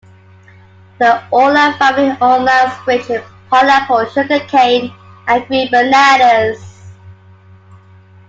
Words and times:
The 0.97 1.21
Aulet 1.31 1.77
family 1.77 2.17
owned 2.21 2.45
lands 2.45 2.73
rich 2.87 3.07
in 3.11 3.21
pineapples, 3.51 4.11
sugar 4.13 4.39
cane, 4.39 4.91
and 5.27 5.45
green 5.45 5.69
bananas. 5.69 6.89